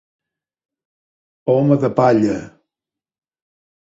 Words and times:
Home 1.53 1.77
de 1.85 1.91
palla. 2.01 2.39